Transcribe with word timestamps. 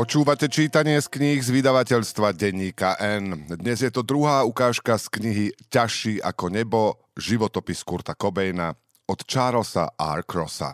Počúvate 0.00 0.48
čítanie 0.48 0.96
z 0.96 1.12
kníh 1.12 1.44
z 1.44 1.60
vydavateľstva 1.60 2.32
Denníka 2.32 2.96
N. 2.96 3.44
Dnes 3.52 3.84
je 3.84 3.92
to 3.92 4.00
druhá 4.00 4.48
ukážka 4.48 4.96
z 4.96 5.12
knihy 5.12 5.46
Ťažší 5.68 6.24
ako 6.24 6.48
nebo, 6.48 7.04
životopis 7.20 7.84
Kurta 7.84 8.16
Cobaina 8.16 8.72
od 9.04 9.20
Charlesa 9.28 9.92
R. 10.00 10.24
Crossa. 10.24 10.72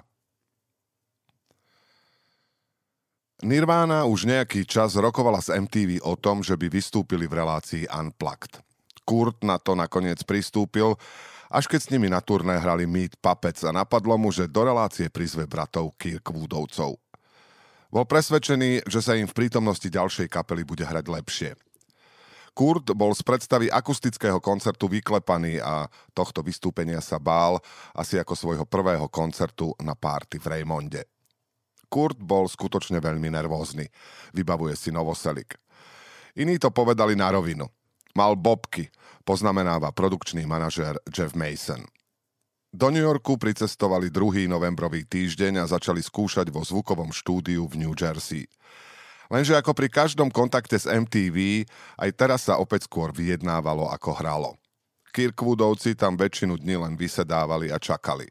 Nirvana 3.43 4.07
už 4.07 4.31
nejaký 4.31 4.63
čas 4.63 4.95
rokovala 4.95 5.43
s 5.43 5.51
MTV 5.51 6.07
o 6.07 6.15
tom, 6.15 6.47
že 6.47 6.55
by 6.55 6.71
vystúpili 6.71 7.27
v 7.27 7.43
relácii 7.43 7.91
Unplugged. 7.91 8.63
Kurt 9.03 9.43
na 9.43 9.59
to 9.59 9.75
nakoniec 9.75 10.23
pristúpil, 10.23 10.95
až 11.51 11.67
keď 11.67 11.81
s 11.83 11.91
nimi 11.91 12.07
na 12.07 12.23
turné 12.23 12.63
hrali 12.63 12.87
Meat 12.87 13.19
Puppets 13.19 13.67
a 13.67 13.75
napadlo 13.75 14.15
mu, 14.15 14.31
že 14.31 14.47
do 14.47 14.63
relácie 14.63 15.11
prizve 15.11 15.51
bratov 15.51 15.99
Kirkwoodovcov. 15.99 16.95
Bol 17.97 18.05
presvedčený, 18.05 18.85
že 18.85 19.01
sa 19.01 19.17
im 19.17 19.25
v 19.25 19.33
prítomnosti 19.33 19.89
ďalšej 19.89 20.29
kapely 20.29 20.69
bude 20.69 20.85
hrať 20.85 21.09
lepšie. 21.09 21.51
Kurt 22.53 22.93
bol 22.93 23.17
z 23.17 23.25
predstavy 23.25 23.73
akustického 23.73 24.37
koncertu 24.37 24.85
vyklepaný 24.85 25.65
a 25.65 25.89
tohto 26.13 26.45
vystúpenia 26.45 27.01
sa 27.01 27.17
bál 27.17 27.57
asi 27.97 28.21
ako 28.21 28.37
svojho 28.37 28.65
prvého 28.69 29.09
koncertu 29.09 29.73
na 29.81 29.97
párty 29.97 30.37
v 30.37 30.45
Raymonde. 30.45 31.09
Kurt 31.89 32.21
bol 32.21 32.45
skutočne 32.53 33.01
veľmi 33.01 33.33
nervózny, 33.33 33.89
vybavuje 34.37 34.77
si 34.77 34.93
Novoselik. 34.93 35.57
Iní 36.37 36.61
to 36.61 36.69
povedali 36.69 37.17
na 37.17 37.33
rovinu. 37.33 37.65
Mal 38.13 38.37
bobky, 38.37 38.93
poznamenáva 39.25 39.89
produkčný 39.97 40.45
manažér 40.45 41.01
Jeff 41.09 41.33
Mason. 41.33 41.81
Do 42.77 42.93
New 42.93 43.01
Yorku 43.01 43.41
pricestovali 43.41 44.13
2. 44.13 44.53
novembrový 44.53 45.09
týždeň 45.09 45.65
a 45.65 45.71
začali 45.73 46.05
skúšať 46.05 46.53
vo 46.53 46.61
zvukovom 46.61 47.09
štúdiu 47.09 47.65
v 47.65 47.81
New 47.81 47.97
Jersey. 47.97 48.45
Lenže 49.33 49.57
ako 49.57 49.73
pri 49.73 49.89
každom 49.89 50.29
kontakte 50.29 50.77
s 50.77 50.85
MTV, 50.85 51.65
aj 51.97 52.11
teraz 52.13 52.53
sa 52.53 52.61
opäť 52.61 52.85
skôr 52.85 53.17
vyjednávalo 53.17 53.89
ako 53.89 54.21
hralo. 54.21 54.61
Kirkwoodovci 55.09 55.97
tam 55.97 56.21
väčšinu 56.21 56.61
dní 56.61 56.77
len 56.77 57.01
vysedávali 57.01 57.73
a 57.73 57.81
čakali. 57.81 58.29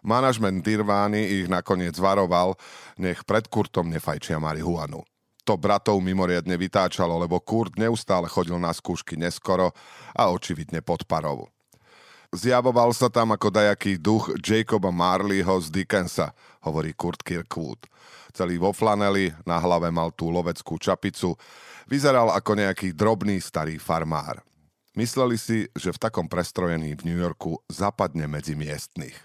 Manažment 0.00 0.64
Dirvány 0.64 1.44
ich 1.44 1.46
nakoniec 1.52 2.00
varoval, 2.00 2.56
nech 2.96 3.28
pred 3.28 3.44
Kurtom 3.44 3.92
nefajčia 3.92 4.40
marihuanu. 4.40 5.04
To 5.44 5.60
bratov 5.60 6.00
mimoriadne 6.00 6.56
vytáčalo, 6.56 7.20
lebo 7.20 7.44
Kurt 7.44 7.76
neustále 7.76 8.24
chodil 8.32 8.56
na 8.56 8.72
skúšky 8.72 9.20
neskoro 9.20 9.76
a 10.16 10.32
očividne 10.32 10.80
pod 10.80 11.04
parovu. 11.04 11.52
Zjavoval 12.34 12.90
sa 12.90 13.06
tam 13.06 13.34
ako 13.34 13.48
dajaký 13.54 13.98
duch 13.98 14.34
Jacoba 14.42 14.90
Marleyho 14.90 15.62
z 15.62 15.70
Dickensa, 15.70 16.34
hovorí 16.62 16.90
Kurt 16.94 17.22
Kirkwood. 17.22 17.86
Celý 18.34 18.58
vo 18.58 18.74
flaneli, 18.74 19.32
na 19.46 19.56
hlave 19.62 19.88
mal 19.88 20.12
tú 20.12 20.28
loveckú 20.28 20.76
čapicu, 20.76 21.38
vyzeral 21.86 22.34
ako 22.34 22.58
nejaký 22.58 22.92
drobný 22.92 23.38
starý 23.38 23.78
farmár. 23.78 24.42
Mysleli 24.96 25.36
si, 25.36 25.68
že 25.76 25.92
v 25.92 26.02
takom 26.02 26.26
prestrojení 26.26 26.96
v 26.96 27.04
New 27.12 27.18
Yorku 27.20 27.60
zapadne 27.68 28.24
medzi 28.26 28.56
miestnych. 28.56 29.16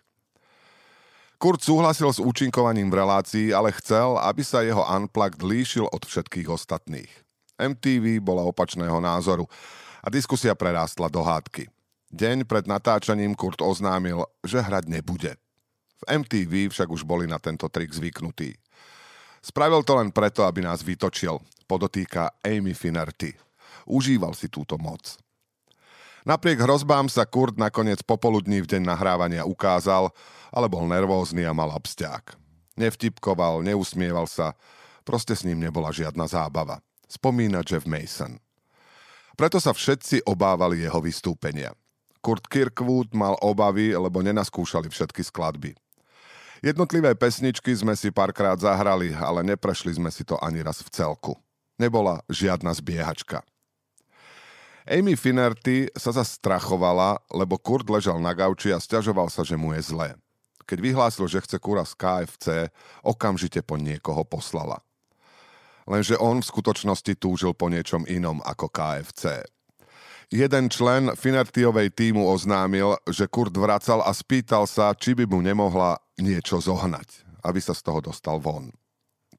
Kurt 1.42 1.66
súhlasil 1.66 2.06
s 2.14 2.22
účinkovaním 2.22 2.94
v 2.94 3.02
relácii, 3.02 3.48
ale 3.50 3.74
chcel, 3.82 4.14
aby 4.22 4.46
sa 4.46 4.62
jeho 4.62 4.86
Unplugged 4.86 5.42
líšil 5.42 5.90
od 5.90 6.06
všetkých 6.06 6.46
ostatných. 6.46 7.10
MTV 7.58 8.22
bola 8.22 8.46
opačného 8.46 9.02
názoru 9.02 9.50
a 10.06 10.08
diskusia 10.14 10.54
prerástla 10.54 11.10
do 11.10 11.26
hádky. 11.26 11.66
Deň 12.12 12.44
pred 12.44 12.68
natáčaním 12.68 13.40
Kurt 13.40 13.64
oznámil, 13.64 14.28
že 14.44 14.60
hrať 14.60 14.92
nebude. 14.92 15.40
V 16.04 16.04
MTV 16.12 16.68
však 16.68 16.92
už 16.92 17.08
boli 17.08 17.24
na 17.24 17.40
tento 17.40 17.72
trik 17.72 17.88
zvyknutí. 17.96 18.60
Spravil 19.40 19.80
to 19.88 19.96
len 19.96 20.12
preto, 20.12 20.44
aby 20.44 20.60
nás 20.60 20.84
vytočil, 20.84 21.40
podotýka 21.72 22.36
Amy 22.44 22.76
Finnerty. 22.76 23.32
Užíval 23.88 24.36
si 24.36 24.52
túto 24.52 24.76
moc. 24.76 25.18
Napriek 26.28 26.62
hrozbám 26.62 27.08
sa 27.10 27.26
Kurt 27.26 27.56
nakoniec 27.58 28.04
popoludní 28.06 28.62
v 28.62 28.70
deň 28.78 28.92
nahrávania 28.92 29.48
ukázal, 29.48 30.12
ale 30.52 30.68
bol 30.68 30.86
nervózny 30.86 31.48
a 31.48 31.56
mal 31.56 31.72
absťák. 31.74 32.38
Nevtipkoval, 32.78 33.64
neusmieval 33.66 34.28
sa, 34.28 34.54
proste 35.08 35.34
s 35.34 35.48
ním 35.48 35.64
nebola 35.64 35.90
žiadna 35.90 36.28
zábava. 36.28 36.84
Spomína 37.08 37.64
Jeff 37.66 37.88
Mason. 37.88 38.38
Preto 39.40 39.58
sa 39.64 39.74
všetci 39.74 40.28
obávali 40.28 40.86
jeho 40.86 41.02
vystúpenia. 41.02 41.74
Kurt 42.22 42.46
Kirkwood 42.46 43.18
mal 43.18 43.34
obavy, 43.42 43.98
lebo 43.98 44.22
nenaskúšali 44.22 44.88
všetky 44.94 45.26
skladby. 45.26 45.74
Jednotlivé 46.62 47.18
pesničky 47.18 47.74
sme 47.74 47.98
si 47.98 48.14
párkrát 48.14 48.54
zahrali, 48.54 49.10
ale 49.18 49.42
neprešli 49.42 49.98
sme 49.98 50.14
si 50.14 50.22
to 50.22 50.38
ani 50.38 50.62
raz 50.62 50.86
v 50.86 50.94
celku. 50.94 51.34
Nebola 51.82 52.22
žiadna 52.30 52.70
zbiehačka. 52.78 53.42
Amy 54.86 55.18
Finnerty 55.18 55.90
sa 55.98 56.14
zastrachovala, 56.14 57.18
lebo 57.34 57.58
Kurt 57.58 57.90
ležal 57.90 58.22
na 58.22 58.34
gauči 58.38 58.70
a 58.70 58.78
stiažoval 58.78 59.30
sa, 59.34 59.42
že 59.42 59.58
mu 59.58 59.74
je 59.74 59.82
zlé. 59.82 60.14
Keď 60.70 60.78
vyhlásil, 60.78 61.26
že 61.26 61.42
chce 61.42 61.58
kura 61.58 61.82
z 61.82 61.98
KFC, 61.98 62.46
okamžite 63.02 63.66
po 63.66 63.82
niekoho 63.82 64.22
poslala. 64.22 64.78
Lenže 65.90 66.18
on 66.22 66.46
v 66.46 66.50
skutočnosti 66.50 67.18
túžil 67.18 67.58
po 67.58 67.68
niečom 67.68 68.06
inom 68.06 68.38
ako 68.46 68.70
KFC. 68.70 69.42
Jeden 70.32 70.72
člen 70.72 71.12
Finertiovej 71.12 71.92
týmu 71.92 72.24
oznámil, 72.24 72.96
že 73.12 73.28
Kurt 73.28 73.52
vracal 73.52 74.00
a 74.00 74.16
spýtal 74.16 74.64
sa, 74.64 74.96
či 74.96 75.12
by 75.12 75.28
mu 75.28 75.44
nemohla 75.44 76.00
niečo 76.16 76.56
zohnať, 76.64 77.28
aby 77.44 77.60
sa 77.60 77.76
z 77.76 77.84
toho 77.84 78.00
dostal 78.00 78.40
von. 78.40 78.72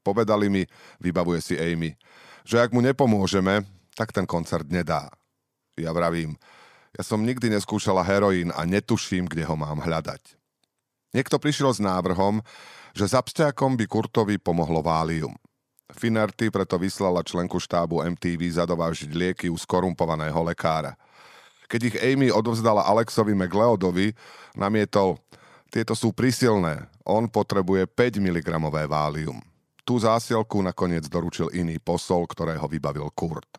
Povedali 0.05 0.53
mi, 0.53 0.61
vybavuje 1.01 1.41
si 1.41 1.55
Amy, 1.57 1.97
že 2.45 2.61
ak 2.61 2.77
mu 2.77 2.85
nepomôžeme, 2.85 3.65
tak 3.97 4.13
ten 4.13 4.29
koncert 4.29 4.69
nedá. 4.69 5.09
Ja 5.81 5.89
vravím, 5.97 6.37
ja 6.93 7.01
som 7.01 7.25
nikdy 7.25 7.49
neskúšala 7.49 8.05
heroín 8.05 8.53
a 8.53 8.61
netuším, 8.61 9.25
kde 9.25 9.49
ho 9.49 9.57
mám 9.57 9.81
hľadať. 9.81 10.37
Niekto 11.17 11.41
prišiel 11.41 11.73
s 11.73 11.81
návrhom, 11.81 12.45
že 12.93 13.09
za 13.09 13.25
psťákom 13.25 13.81
by 13.81 13.89
Kurtovi 13.89 14.37
pomohlo 14.37 14.85
válium. 14.85 15.33
Finarty 15.93 16.49
preto 16.49 16.75
vyslala 16.81 17.21
členku 17.21 17.61
štábu 17.61 18.01
MTV 18.17 18.41
zadovážiť 18.59 19.09
lieky 19.13 19.47
u 19.47 19.55
skorumpovaného 19.55 20.41
lekára. 20.41 20.97
Keď 21.69 21.81
ich 21.89 21.97
Amy 22.01 22.29
odovzdala 22.33 22.85
Alexovi 22.85 23.33
McLeodovi, 23.37 24.13
namietol, 24.57 25.17
tieto 25.69 25.97
sú 25.97 26.13
prisilné, 26.13 26.85
on 27.05 27.29
potrebuje 27.29 27.89
5 27.89 28.21
mg 28.21 28.47
válium. 28.85 29.41
Tú 29.81 29.97
zásielku 29.97 30.61
nakoniec 30.61 31.05
doručil 31.09 31.49
iný 31.53 31.81
posol, 31.81 32.29
ktorého 32.29 32.65
vybavil 32.69 33.09
Kurt. 33.13 33.49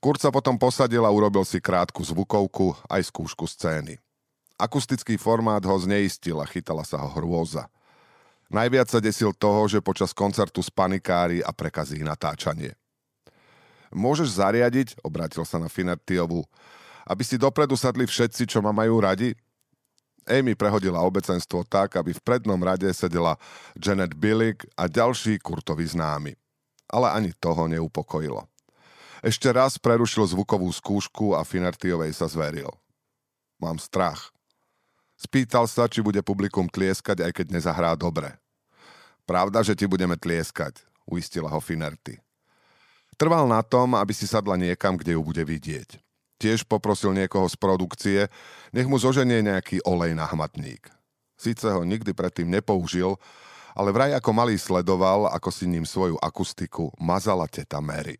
Kurt 0.00 0.22
sa 0.22 0.32
potom 0.32 0.56
posadil 0.56 1.04
a 1.04 1.10
urobil 1.12 1.44
si 1.44 1.60
krátku 1.60 2.00
zvukovku 2.00 2.72
aj 2.88 3.10
skúšku 3.10 3.44
scény. 3.44 4.00
Akustický 4.56 5.20
formát 5.20 5.60
ho 5.64 5.76
zneistil 5.76 6.40
a 6.40 6.46
chytala 6.48 6.84
sa 6.84 7.00
ho 7.00 7.08
hrôza– 7.16 7.68
Najviac 8.50 8.90
sa 8.90 8.98
desil 8.98 9.30
toho, 9.30 9.70
že 9.70 9.78
počas 9.78 10.10
koncertu 10.10 10.58
spanikári 10.58 11.38
a 11.38 11.54
prekazí 11.54 12.02
natáčanie. 12.02 12.74
Môžeš 13.94 14.42
zariadiť, 14.42 14.98
obrátil 15.06 15.46
sa 15.46 15.62
na 15.62 15.70
Finertiovu, 15.70 16.42
aby 17.06 17.22
si 17.22 17.38
dopredu 17.38 17.78
sadli 17.78 18.06
všetci, 18.06 18.50
čo 18.50 18.58
ma 18.58 18.74
majú 18.74 19.02
radi? 19.02 19.34
Amy 20.30 20.54
prehodila 20.54 21.02
obecenstvo 21.02 21.66
tak, 21.66 21.98
aby 21.98 22.14
v 22.14 22.22
prednom 22.22 22.58
rade 22.58 22.86
sedela 22.94 23.34
Janet 23.74 24.14
Billig 24.14 24.62
a 24.78 24.86
ďalší 24.86 25.42
Kurtovi 25.42 25.86
známy. 25.86 26.34
Ale 26.90 27.10
ani 27.10 27.30
toho 27.38 27.70
neupokojilo. 27.70 28.46
Ešte 29.26 29.50
raz 29.52 29.76
prerušil 29.76 30.26
zvukovú 30.30 30.70
skúšku 30.70 31.34
a 31.38 31.46
Finertiovej 31.46 32.14
sa 32.14 32.26
zveril. 32.30 32.70
Mám 33.60 33.76
strach. 33.78 34.32
Spýtal 35.20 35.68
sa, 35.68 35.84
či 35.84 36.00
bude 36.00 36.24
publikum 36.24 36.64
tlieskať, 36.64 37.28
aj 37.28 37.32
keď 37.36 37.46
nezahrá 37.60 37.92
dobre. 37.92 38.39
Pravda, 39.28 39.64
že 39.64 39.76
ti 39.76 39.86
budeme 39.86 40.16
tlieskať, 40.18 40.82
uistila 41.08 41.48
ho 41.50 41.60
Finerty. 41.62 42.18
Trval 43.20 43.44
na 43.44 43.60
tom, 43.60 43.92
aby 43.96 44.16
si 44.16 44.24
sadla 44.24 44.56
niekam, 44.56 44.96
kde 44.96 45.12
ju 45.16 45.20
bude 45.20 45.44
vidieť. 45.44 46.00
Tiež 46.40 46.64
poprosil 46.64 47.12
niekoho 47.12 47.44
z 47.52 47.56
produkcie, 47.60 48.20
nech 48.72 48.88
mu 48.88 48.96
zoženie 48.96 49.44
nejaký 49.44 49.84
olej 49.84 50.16
na 50.16 50.24
hmatník. 50.24 50.88
Sice 51.36 51.68
ho 51.68 51.84
nikdy 51.84 52.16
predtým 52.16 52.48
nepoužil, 52.48 53.20
ale 53.76 53.92
vraj 53.92 54.16
ako 54.16 54.30
malý 54.32 54.56
sledoval, 54.56 55.28
ako 55.28 55.48
si 55.52 55.68
ním 55.68 55.84
svoju 55.84 56.16
akustiku 56.16 56.88
mazala 56.96 57.44
teta 57.44 57.80
Mary. 57.84 58.16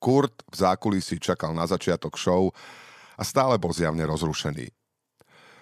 Kurt 0.00 0.44
v 0.48 0.54
zákulisí 0.56 1.20
čakal 1.20 1.52
na 1.56 1.68
začiatok 1.68 2.16
show 2.16 2.52
a 3.16 3.22
stále 3.24 3.56
bol 3.60 3.72
zjavne 3.72 4.04
rozrušený. 4.04 4.72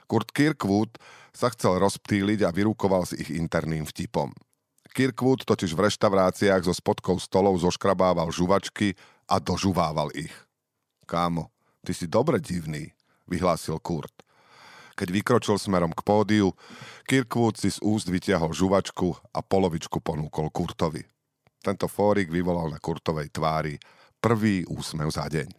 Kurt 0.06 0.30
Kirkwood 0.30 0.98
sa 1.34 1.50
chcel 1.50 1.82
rozptýliť 1.82 2.46
a 2.46 2.54
vyrúkoval 2.54 3.04
si 3.04 3.18
ich 3.18 3.34
interným 3.34 3.84
vtipom. 3.84 4.30
Kirkwood 4.94 5.42
totiž 5.42 5.74
v 5.74 5.90
reštauráciách 5.90 6.70
so 6.70 6.70
spodkou 6.70 7.18
stolov 7.18 7.58
zoškrabával 7.58 8.30
žuvačky 8.30 8.94
a 9.26 9.42
dožuvával 9.42 10.14
ich. 10.14 10.30
Kámo, 11.10 11.50
ty 11.82 11.90
si 11.90 12.06
dobre 12.06 12.38
divný, 12.38 12.94
vyhlásil 13.26 13.82
Kurt. 13.82 14.14
Keď 14.94 15.10
vykročil 15.10 15.58
smerom 15.58 15.90
k 15.90 16.06
pódiu, 16.06 16.54
Kirkwood 17.10 17.58
si 17.58 17.74
z 17.74 17.82
úst 17.82 18.06
vytiahol 18.06 18.54
žuvačku 18.54 19.18
a 19.34 19.42
polovičku 19.42 19.98
ponúkol 19.98 20.54
Kurtovi. 20.54 21.02
Tento 21.58 21.90
fórik 21.90 22.30
vyvolal 22.30 22.70
na 22.70 22.78
Kurtovej 22.78 23.34
tvári 23.34 23.74
prvý 24.22 24.62
úsmev 24.70 25.10
za 25.10 25.26
deň. 25.26 25.50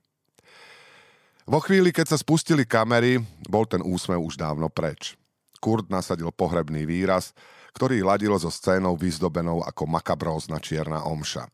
Vo 1.45 1.59
chvíli, 1.59 1.91
keď 1.91 2.15
sa 2.15 2.17
spustili 2.17 2.63
kamery, 2.63 3.19
bol 3.45 3.67
ten 3.67 3.83
úsmev 3.83 4.23
už 4.23 4.39
dávno 4.39 4.71
preč. 4.71 5.19
Kurt 5.65 5.89
nasadil 5.89 6.29
pohrebný 6.29 6.85
výraz, 6.85 7.33
ktorý 7.73 8.05
ladil 8.05 8.37
so 8.37 8.53
scénou 8.53 8.93
vyzdobenou 8.93 9.65
ako 9.65 9.89
makabrózna 9.89 10.61
čierna 10.61 11.01
omša. 11.09 11.49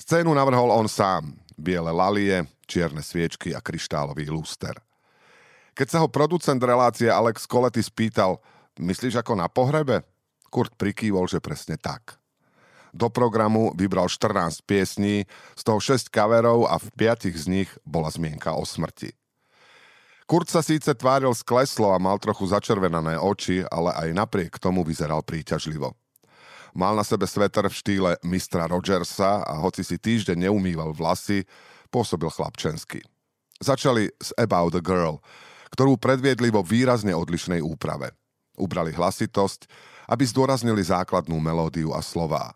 Scénu 0.00 0.32
navrhol 0.32 0.72
on 0.72 0.88
sám. 0.88 1.36
Biele 1.52 1.92
lalie, 1.92 2.48
čierne 2.64 3.04
sviečky 3.04 3.52
a 3.52 3.60
kryštálový 3.60 4.32
lúster. 4.32 4.72
Keď 5.76 5.86
sa 5.92 5.98
ho 6.00 6.08
producent 6.08 6.62
relácie 6.64 7.12
Alex 7.12 7.44
Kolety 7.44 7.84
spýtal, 7.84 8.40
myslíš 8.80 9.20
ako 9.20 9.36
na 9.36 9.52
pohrebe? 9.52 10.08
Kurt 10.48 10.72
prikývol, 10.80 11.28
že 11.28 11.44
presne 11.44 11.76
tak. 11.76 12.16
Do 12.96 13.12
programu 13.12 13.76
vybral 13.76 14.08
14 14.08 14.64
piesní, 14.64 15.28
z 15.52 15.62
toho 15.68 15.76
6 15.76 16.08
kaverov 16.08 16.64
a 16.64 16.80
v 16.80 16.88
5 16.96 17.28
z 17.28 17.44
nich 17.52 17.70
bola 17.84 18.08
zmienka 18.08 18.56
o 18.56 18.64
smrti. 18.64 19.12
Kurt 20.28 20.52
sa 20.52 20.60
síce 20.60 20.92
tváril 20.92 21.32
skleslo 21.32 21.88
a 21.88 21.96
mal 21.96 22.20
trochu 22.20 22.44
začervenané 22.52 23.16
oči, 23.16 23.64
ale 23.72 23.96
aj 23.96 24.08
napriek 24.12 24.60
tomu 24.60 24.84
vyzeral 24.84 25.24
príťažlivo. 25.24 25.96
Mal 26.76 26.92
na 26.92 27.00
sebe 27.00 27.24
sveter 27.24 27.64
v 27.64 27.72
štýle 27.72 28.10
mistra 28.28 28.68
Rogersa 28.68 29.40
a 29.40 29.56
hoci 29.56 29.80
si 29.80 29.96
týždeň 29.96 30.44
neumýval 30.44 30.92
vlasy, 30.92 31.48
pôsobil 31.88 32.28
chlapčensky. 32.28 33.00
Začali 33.56 34.12
s 34.20 34.36
About 34.36 34.76
the 34.76 34.84
Girl, 34.84 35.24
ktorú 35.72 35.96
predviedli 35.96 36.52
vo 36.52 36.60
výrazne 36.60 37.16
odlišnej 37.16 37.64
úprave. 37.64 38.12
Ubrali 38.60 38.92
hlasitosť, 38.92 39.64
aby 40.12 40.28
zdôraznili 40.28 40.84
základnú 40.84 41.40
melódiu 41.40 41.96
a 41.96 42.04
slová. 42.04 42.52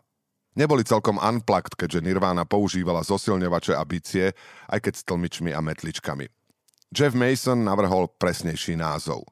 Neboli 0.53 0.85
celkom 0.85 1.17
unplugged, 1.17 1.73
keďže 1.73 2.05
Nirvana 2.05 2.45
používala 2.45 3.01
zosilňovače 3.01 3.73
a 3.73 3.81
bicie, 3.81 4.29
aj 4.69 4.77
keď 4.77 4.93
s 4.93 5.05
tlmičmi 5.09 5.49
a 5.49 5.59
metličkami. 5.65 6.42
Jeff 6.93 7.17
Mason 7.17 7.57
navrhol 7.65 8.05
presnejší 8.21 8.77
názov. 8.77 9.25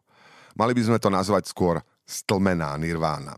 Mali 0.58 0.74
by 0.74 0.81
sme 0.81 0.98
to 0.98 1.13
nazvať 1.13 1.54
skôr 1.54 1.78
stlmená 2.10 2.74
Nirvana. 2.81 3.38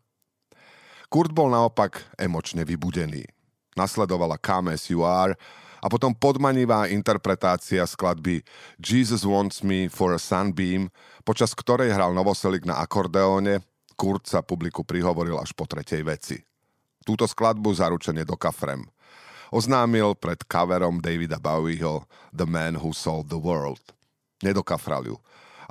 Kurt 1.12 1.36
bol 1.36 1.52
naopak 1.52 2.00
emočne 2.16 2.64
vybudený. 2.64 3.28
Nasledovala 3.76 4.40
Come 4.40 4.74
As 4.74 4.88
You 4.88 5.04
Are 5.04 5.36
a 5.84 5.92
potom 5.92 6.16
podmanivá 6.16 6.88
interpretácia 6.88 7.84
skladby 7.84 8.42
Jesus 8.80 9.28
Wants 9.28 9.60
Me 9.60 9.92
for 9.92 10.16
a 10.16 10.20
Sunbeam, 10.22 10.88
počas 11.28 11.52
ktorej 11.52 11.92
hral 11.92 12.16
Novoselik 12.16 12.64
na 12.64 12.80
akordeóne, 12.80 13.60
Kurt 14.00 14.26
sa 14.26 14.40
publiku 14.42 14.88
prihovoril 14.88 15.36
až 15.38 15.52
po 15.52 15.68
tretej 15.68 16.02
veci– 16.08 16.40
túto 17.04 17.28
skladbu 17.28 17.76
zaručene 17.76 18.24
do 18.24 18.40
kafrem. 18.40 18.88
Oznámil 19.54 20.18
pred 20.18 20.42
coverom 20.50 20.98
Davida 20.98 21.38
Bowieho 21.38 22.08
The 22.34 22.48
Man 22.48 22.80
Who 22.82 22.96
Sold 22.96 23.30
the 23.30 23.38
World. 23.38 23.84
Nedokafral 24.44 25.08
ju. 25.08 25.18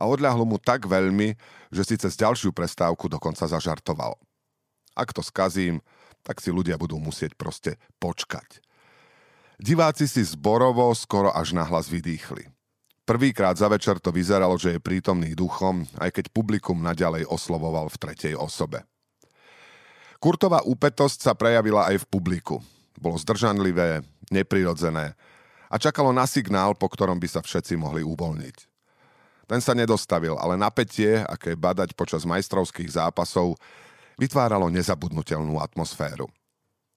A 0.00 0.08
odľahlo 0.08 0.48
mu 0.48 0.56
tak 0.56 0.88
veľmi, 0.88 1.36
že 1.69 1.82
si 1.84 1.94
cez 2.00 2.16
ďalšiu 2.16 2.50
prestávku 2.50 3.06
dokonca 3.06 3.44
zažartoval. 3.44 4.16
Ak 4.96 5.12
to 5.12 5.20
skazím, 5.20 5.84
tak 6.24 6.40
si 6.40 6.48
ľudia 6.48 6.80
budú 6.80 6.96
musieť 6.96 7.36
proste 7.36 7.76
počkať. 8.00 8.64
Diváci 9.62 10.10
si 10.10 10.24
zborovo 10.26 10.90
skoro 10.96 11.30
až 11.30 11.54
nahlas 11.54 11.86
vydýchli. 11.86 12.50
Prvýkrát 13.02 13.58
za 13.58 13.66
večer 13.66 13.98
to 13.98 14.14
vyzeralo, 14.14 14.54
že 14.58 14.78
je 14.78 14.80
prítomný 14.80 15.34
duchom, 15.34 15.86
aj 15.98 16.18
keď 16.18 16.25
publikum 16.30 16.78
naďalej 16.80 17.26
oslovoval 17.26 17.90
v 17.90 18.00
tretej 18.00 18.34
osobe. 18.38 18.86
Kurtová 20.22 20.62
úpetosť 20.62 21.18
sa 21.18 21.32
prejavila 21.34 21.90
aj 21.90 22.06
v 22.06 22.08
publiku. 22.10 22.56
Bolo 22.94 23.18
zdržanlivé, 23.18 24.06
neprirodzené 24.30 25.18
a 25.72 25.80
čakalo 25.80 26.12
na 26.12 26.28
signál, 26.28 26.76
po 26.76 26.92
ktorom 26.92 27.16
by 27.16 27.28
sa 27.32 27.40
všetci 27.40 27.80
mohli 27.80 28.04
uvoľniť. 28.04 28.56
Ten 29.48 29.60
sa 29.64 29.72
nedostavil, 29.72 30.36
ale 30.36 30.60
napätie, 30.60 31.24
aké 31.24 31.56
badať 31.56 31.96
počas 31.96 32.28
majstrovských 32.28 32.92
zápasov, 32.92 33.56
vytváralo 34.20 34.69
nezabudnutelnú 34.69 35.56
atmosféru. 35.56 36.28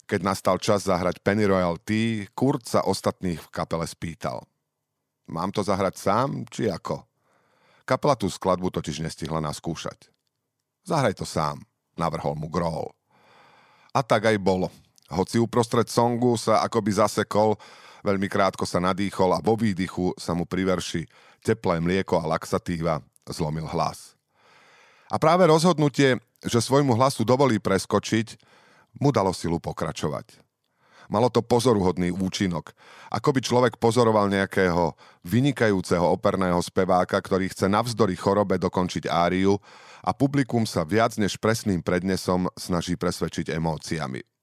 Keď 0.06 0.20
nastal 0.22 0.60
čas 0.62 0.86
zahrať 0.86 1.24
Penny 1.24 1.48
Royal 1.48 1.80
T, 1.82 2.24
Kurt 2.36 2.68
sa 2.68 2.84
ostatných 2.84 3.42
v 3.42 3.50
kapele 3.50 3.88
spýtal. 3.88 4.44
Mám 5.26 5.56
to 5.56 5.66
zahrať 5.66 5.98
sám, 5.98 6.46
či 6.52 6.70
ako? 6.70 7.02
Kapela 7.88 8.14
tú 8.14 8.30
skladbu 8.30 8.70
totiž 8.70 9.02
nestihla 9.02 9.42
naskúšať. 9.42 10.14
Zahraj 10.86 11.18
to 11.18 11.26
sám, 11.26 11.66
navrhol 11.98 12.38
mu 12.38 12.46
Grohl. 12.46 12.94
A 13.90 14.06
tak 14.06 14.30
aj 14.30 14.38
bolo. 14.38 14.70
Hoci 15.10 15.42
uprostred 15.42 15.90
songu 15.90 16.38
sa 16.38 16.62
akoby 16.62 16.94
zasekol, 16.94 17.58
veľmi 18.06 18.30
krátko 18.30 18.70
sa 18.70 18.78
nadýchol 18.78 19.34
a 19.34 19.42
vo 19.42 19.58
výdychu 19.58 20.14
sa 20.16 20.38
mu 20.38 20.46
pri 20.46 20.70
verši 20.70 21.10
teplé 21.42 21.82
mlieko 21.82 22.22
a 22.22 22.38
laxatíva 22.38 23.02
zlomil 23.26 23.66
hlas. 23.66 24.14
A 25.10 25.18
práve 25.18 25.50
rozhodnutie, 25.50 26.22
že 26.46 26.62
svojmu 26.62 26.94
hlasu 26.94 27.26
dovolí 27.26 27.58
preskočiť, 27.58 28.38
mu 29.02 29.10
dalo 29.10 29.34
silu 29.34 29.58
pokračovať. 29.58 30.46
Malo 31.06 31.30
to 31.30 31.46
pozoruhodný 31.46 32.10
účinok. 32.10 32.74
Ako 33.14 33.30
by 33.30 33.40
človek 33.42 33.74
pozoroval 33.78 34.26
nejakého 34.26 34.98
vynikajúceho 35.22 36.02
operného 36.02 36.58
speváka, 36.66 37.22
ktorý 37.22 37.54
chce 37.54 37.70
navzdory 37.70 38.18
chorobe 38.18 38.58
dokončiť 38.58 39.06
áriu 39.06 39.62
a 40.02 40.18
publikum 40.18 40.66
sa 40.66 40.82
viac 40.82 41.14
než 41.22 41.38
presným 41.38 41.86
prednesom 41.86 42.50
snaží 42.58 42.98
presvedčiť 42.98 43.54
emóciami. 43.54 44.35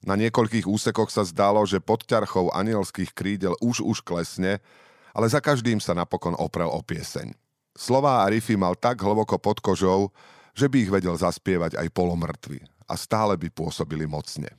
Na 0.00 0.16
niekoľkých 0.16 0.64
úsekoch 0.64 1.12
sa 1.12 1.28
zdalo, 1.28 1.60
že 1.68 1.76
pod 1.76 2.08
ťarchou 2.08 2.48
anielských 2.56 3.12
krídel 3.12 3.52
už 3.60 3.84
už 3.84 4.00
klesne, 4.00 4.64
ale 5.12 5.26
za 5.28 5.44
každým 5.44 5.76
sa 5.76 5.92
napokon 5.92 6.32
oprel 6.40 6.72
o 6.72 6.80
pieseň. 6.80 7.36
Slová 7.76 8.24
a 8.24 8.30
riffy 8.32 8.56
mal 8.56 8.74
tak 8.76 9.04
hlboko 9.04 9.36
pod 9.36 9.60
kožou, 9.60 10.08
že 10.56 10.66
by 10.66 10.76
ich 10.82 10.90
vedel 10.90 11.14
zaspievať 11.14 11.76
aj 11.76 11.92
polomrtvy 11.92 12.64
a 12.88 12.94
stále 12.96 13.36
by 13.36 13.52
pôsobili 13.52 14.08
mocne. 14.08 14.50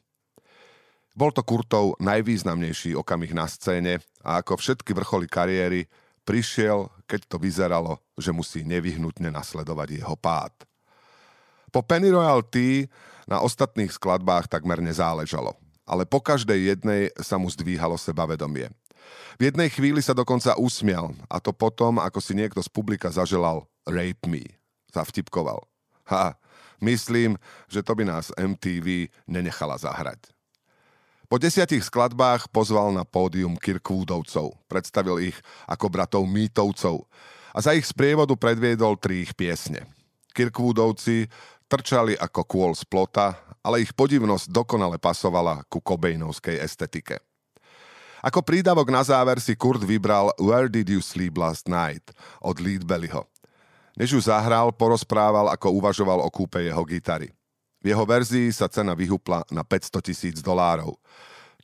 Bol 1.11 1.35
to 1.35 1.43
Kurtov 1.43 1.99
najvýznamnejší 1.99 2.95
okamih 2.95 3.35
na 3.35 3.43
scéne 3.43 3.99
a 4.23 4.39
ako 4.39 4.55
všetky 4.55 4.95
vrcholy 4.95 5.27
kariéry 5.27 5.91
prišiel, 6.23 6.87
keď 7.03 7.27
to 7.27 7.37
vyzeralo, 7.41 7.99
že 8.15 8.31
musí 8.31 8.63
nevyhnutne 8.63 9.27
nasledovať 9.27 9.99
jeho 9.99 10.15
pád. 10.15 10.70
Po 11.71 11.79
Penny 11.79 12.11
Royal 12.11 12.43
na 13.23 13.39
ostatných 13.39 13.95
skladbách 13.95 14.51
takmer 14.51 14.83
nezáležalo, 14.83 15.55
ale 15.87 16.03
po 16.03 16.19
každej 16.19 16.75
jednej 16.75 17.07
sa 17.15 17.39
mu 17.39 17.47
zdvíhalo 17.47 17.95
sebavedomie. 17.95 18.67
V 19.39 19.41
jednej 19.49 19.71
chvíli 19.71 20.03
sa 20.03 20.11
dokonca 20.11 20.59
usmial 20.59 21.15
a 21.31 21.39
to 21.39 21.55
potom, 21.55 21.97
ako 21.97 22.19
si 22.19 22.35
niekto 22.35 22.59
z 22.59 22.69
publika 22.69 23.07
zaželal 23.07 23.65
Rape 23.87 24.27
Me. 24.27 24.43
Zavtipkoval. 24.91 25.63
Ha, 26.11 26.35
myslím, 26.83 27.39
že 27.71 27.79
to 27.79 27.95
by 27.95 28.03
nás 28.03 28.35
MTV 28.35 29.07
nenechala 29.23 29.79
zahrať. 29.79 30.27
Po 31.31 31.39
desiatich 31.39 31.87
skladbách 31.87 32.51
pozval 32.51 32.91
na 32.91 33.07
pódium 33.07 33.55
Kirkwoodovcov. 33.55 34.51
Predstavil 34.67 35.31
ich 35.31 35.37
ako 35.63 35.87
bratov 35.87 36.27
Mítovcov 36.27 37.07
a 37.55 37.63
za 37.63 37.71
ich 37.71 37.87
sprievodu 37.87 38.35
predviedol 38.35 38.99
tri 38.99 39.23
ich 39.23 39.31
piesne. 39.31 39.87
Kirkwoodovci 40.35 41.31
trčali 41.71 42.19
ako 42.19 42.43
kôl 42.43 42.71
z 42.75 42.83
plota, 42.83 43.39
ale 43.63 43.79
ich 43.79 43.95
podivnosť 43.95 44.51
dokonale 44.51 44.99
pasovala 44.99 45.63
ku 45.71 45.79
kobejnovskej 45.79 46.59
estetike. 46.59 47.23
Ako 48.19 48.43
prídavok 48.43 48.91
na 48.91 49.01
záver 49.01 49.39
si 49.39 49.55
Kurt 49.55 49.81
vybral 49.81 50.35
Where 50.35 50.67
Did 50.67 50.91
You 50.91 50.99
Sleep 50.99 51.39
Last 51.39 51.71
Night 51.71 52.11
od 52.43 52.59
Lead 52.59 52.83
Bellyho. 52.83 53.23
Než 53.95 54.13
ju 54.13 54.21
zahral, 54.21 54.75
porozprával, 54.75 55.47
ako 55.49 55.73
uvažoval 55.79 56.19
o 56.21 56.29
kúpe 56.29 56.61
jeho 56.61 56.83
gitary. 56.85 57.31
V 57.81 57.89
jeho 57.89 58.05
verzii 58.05 58.53
sa 58.53 58.69
cena 58.69 58.93
vyhupla 58.93 59.41
na 59.49 59.65
500 59.65 60.05
tisíc 60.05 60.37
dolárov, 60.37 60.93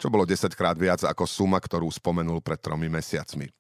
čo 0.02 0.10
bolo 0.10 0.26
10 0.26 0.50
krát 0.58 0.74
viac 0.74 1.06
ako 1.06 1.30
suma, 1.30 1.62
ktorú 1.62 1.86
spomenul 1.94 2.42
pred 2.42 2.58
tromi 2.58 2.90
mesiacmi. 2.90 3.54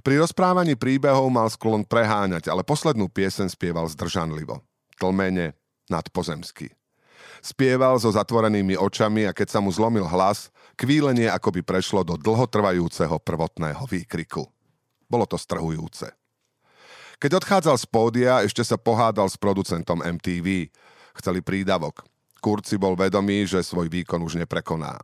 Pri 0.00 0.14
rozprávaní 0.16 0.78
príbehov 0.78 1.28
mal 1.28 1.50
sklon 1.52 1.84
preháňať, 1.84 2.48
ale 2.48 2.64
poslednú 2.64 3.10
piesen 3.12 3.50
spieval 3.52 3.84
zdržanlivo. 3.90 4.64
Tlmene, 4.98 5.54
nadpozemsky. 5.88 6.74
Spieval 7.38 8.02
so 8.02 8.10
zatvorenými 8.10 8.74
očami 8.74 9.24
a 9.24 9.32
keď 9.32 9.58
sa 9.58 9.58
mu 9.62 9.70
zlomil 9.70 10.04
hlas, 10.04 10.50
kvílenie 10.74 11.30
akoby 11.30 11.62
prešlo 11.62 12.02
do 12.02 12.18
dlhotrvajúceho 12.18 13.22
prvotného 13.22 13.82
výkriku. 13.86 14.42
Bolo 15.06 15.24
to 15.24 15.38
strhujúce. 15.38 16.10
Keď 17.18 17.30
odchádzal 17.42 17.76
z 17.78 17.86
pódia, 17.86 18.32
ešte 18.42 18.62
sa 18.62 18.78
pohádal 18.78 19.26
s 19.26 19.38
producentom 19.38 20.02
MTV, 20.02 20.70
Chceli 21.18 21.42
prídavok. 21.42 22.06
Kurci 22.38 22.78
bol 22.78 22.94
vedomý, 22.94 23.42
že 23.42 23.66
svoj 23.66 23.90
výkon 23.90 24.22
už 24.22 24.38
neprekoná. 24.38 24.94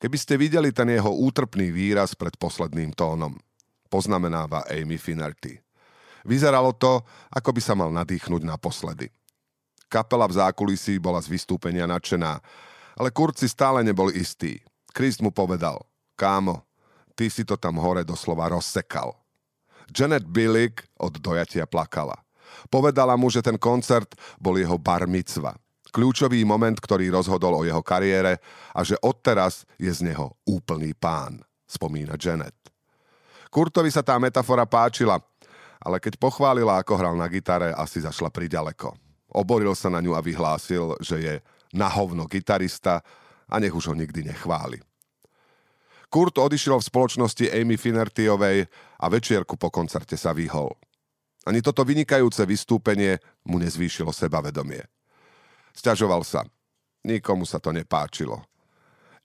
Keby 0.00 0.16
ste 0.16 0.40
videli 0.40 0.72
ten 0.72 0.88
jeho 0.88 1.12
útrpný 1.12 1.68
výraz 1.68 2.16
pred 2.16 2.32
posledným 2.40 2.96
tónom, 2.96 3.36
poznamenáva 3.92 4.64
Amy 4.72 4.96
Finnerty. 4.96 5.60
Vyzeralo 6.28 6.76
to, 6.76 7.00
ako 7.32 7.50
by 7.56 7.60
sa 7.64 7.72
mal 7.72 7.88
nadýchnuť 7.88 8.44
naposledy. 8.44 9.08
Kapela 9.88 10.28
v 10.28 10.36
zákulisí 10.36 11.00
bola 11.00 11.16
z 11.24 11.32
vystúpenia 11.32 11.88
nadšená 11.88 12.36
Ale 13.00 13.08
Kurt 13.08 13.40
si 13.40 13.48
stále 13.48 13.80
nebol 13.80 14.12
istý. 14.12 14.60
Chris 14.92 15.16
mu 15.24 15.32
povedal, 15.32 15.80
kámo, 16.18 16.60
ty 17.16 17.32
si 17.32 17.46
to 17.48 17.56
tam 17.56 17.80
hore 17.80 18.04
doslova 18.04 18.52
rozsekal. 18.52 19.16
Janet 19.88 20.28
Billick 20.28 20.84
od 21.00 21.16
dojatia 21.16 21.64
plakala. 21.64 22.18
Povedala 22.68 23.16
mu, 23.16 23.32
že 23.32 23.40
ten 23.40 23.56
koncert 23.56 24.12
bol 24.36 24.60
jeho 24.60 24.76
bar. 24.76 25.08
Kľúčový 25.88 26.44
moment, 26.44 26.76
ktorý 26.76 27.08
rozhodol 27.08 27.56
o 27.56 27.64
jeho 27.64 27.80
kariére 27.80 28.36
a 28.76 28.84
že 28.84 29.00
odteraz 29.00 29.64
je 29.80 29.88
z 29.88 30.12
neho 30.12 30.36
úplný 30.44 30.92
pán, 30.92 31.40
spomína 31.64 32.20
Janet. 32.20 32.56
Kurtovi 33.48 33.88
sa 33.88 34.04
tá 34.04 34.20
metafora 34.20 34.68
páčila, 34.68 35.16
ale 35.78 36.02
keď 36.02 36.18
pochválila, 36.18 36.82
ako 36.82 36.98
hral 36.98 37.14
na 37.14 37.30
gitare, 37.30 37.70
asi 37.74 38.02
zašla 38.02 38.30
priďaleko. 38.34 38.94
Oboril 39.34 39.76
sa 39.76 39.92
na 39.92 40.02
ňu 40.02 40.16
a 40.16 40.24
vyhlásil, 40.24 40.96
že 41.04 41.16
je 41.20 41.34
na 41.76 41.86
hovno 41.86 42.24
gitarista 42.24 43.04
a 43.48 43.54
nech 43.60 43.72
už 43.72 43.92
ho 43.92 43.94
nikdy 43.94 44.24
nechváli. 44.32 44.80
Kurt 46.08 46.40
odišiel 46.40 46.80
v 46.80 46.88
spoločnosti 46.88 47.52
Amy 47.52 47.76
Finertiovej 47.76 48.64
a 48.96 49.06
večierku 49.12 49.60
po 49.60 49.68
koncerte 49.68 50.16
sa 50.16 50.32
vyhol. 50.32 50.72
Ani 51.44 51.60
toto 51.60 51.84
vynikajúce 51.84 52.48
vystúpenie 52.48 53.20
mu 53.44 53.60
nezvýšilo 53.60 54.12
sebavedomie. 54.12 54.84
Sťažoval 55.76 56.24
sa. 56.24 56.48
Nikomu 57.04 57.44
sa 57.44 57.60
to 57.60 57.70
nepáčilo. 57.76 58.40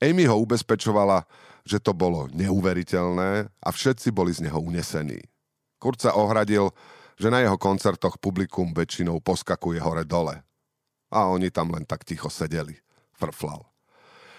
Amy 0.04 0.28
ho 0.28 0.36
ubezpečovala, 0.44 1.24
že 1.64 1.80
to 1.80 1.96
bolo 1.96 2.28
neuveriteľné 2.36 3.48
a 3.48 3.70
všetci 3.72 4.12
boli 4.12 4.36
z 4.36 4.44
neho 4.44 4.60
unesení. 4.60 5.24
Kurt 5.84 6.00
sa 6.00 6.16
ohradil, 6.16 6.72
že 7.20 7.28
na 7.28 7.44
jeho 7.44 7.60
koncertoch 7.60 8.16
publikum 8.16 8.72
väčšinou 8.72 9.20
poskakuje 9.20 9.84
hore-dole. 9.84 10.40
A 11.12 11.28
oni 11.28 11.52
tam 11.52 11.76
len 11.76 11.84
tak 11.84 12.08
ticho 12.08 12.32
sedeli. 12.32 12.80
Frflal. 13.20 13.68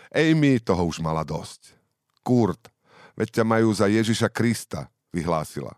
Amy 0.08 0.56
toho 0.64 0.88
už 0.88 1.04
mala 1.04 1.20
dosť. 1.20 1.76
Kurt, 2.24 2.72
veď 3.12 3.28
ťa 3.28 3.44
majú 3.44 3.76
za 3.76 3.92
Ježiša 3.92 4.32
Krista, 4.32 4.88
vyhlásila. 5.12 5.76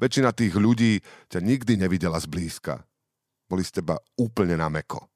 Väčšina 0.00 0.32
tých 0.32 0.56
ľudí 0.56 1.04
ťa 1.28 1.44
nikdy 1.44 1.76
nevidela 1.76 2.16
zblízka. 2.16 2.80
Boli 3.44 3.68
z 3.68 3.84
teba 3.84 4.00
úplne 4.16 4.56
na 4.56 4.72
meko. 4.72 5.11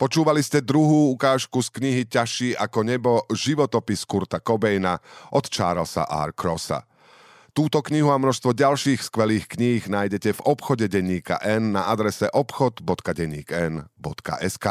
Počúvali 0.00 0.40
ste 0.40 0.64
druhú 0.64 1.12
ukážku 1.12 1.60
z 1.60 1.68
knihy 1.76 2.08
Ťažší 2.08 2.56
ako 2.56 2.88
nebo 2.88 3.28
životopis 3.36 4.08
Kurta 4.08 4.40
Cobaina 4.40 4.96
od 5.28 5.44
Charlesa 5.44 6.08
R. 6.08 6.32
Crossa. 6.32 6.88
Túto 7.52 7.84
knihu 7.84 8.08
a 8.08 8.16
množstvo 8.16 8.56
ďalších 8.56 9.04
skvelých 9.04 9.44
kníh 9.44 9.84
nájdete 9.84 10.40
v 10.40 10.44
obchode 10.48 10.88
denníka 10.88 11.36
N 11.44 11.76
na 11.76 11.92
adrese 11.92 12.32
obchod.denníkn.sk. 12.32 14.66